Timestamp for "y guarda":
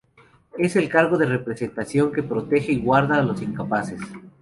2.71-3.19